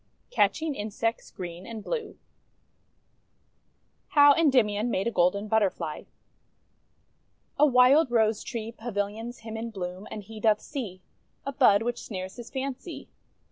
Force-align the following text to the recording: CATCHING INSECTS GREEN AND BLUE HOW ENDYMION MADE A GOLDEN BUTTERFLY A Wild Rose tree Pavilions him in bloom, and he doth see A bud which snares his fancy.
CATCHING 0.31 0.73
INSECTS 0.73 1.29
GREEN 1.29 1.67
AND 1.67 1.83
BLUE 1.83 2.17
HOW 4.07 4.33
ENDYMION 4.33 4.89
MADE 4.89 5.05
A 5.05 5.11
GOLDEN 5.11 5.47
BUTTERFLY 5.47 6.07
A 7.59 7.65
Wild 7.67 8.09
Rose 8.09 8.41
tree 8.41 8.71
Pavilions 8.71 9.41
him 9.41 9.55
in 9.55 9.69
bloom, 9.69 10.07
and 10.09 10.23
he 10.23 10.39
doth 10.39 10.59
see 10.59 11.03
A 11.45 11.51
bud 11.51 11.83
which 11.83 12.01
snares 12.01 12.37
his 12.37 12.49
fancy. 12.49 13.09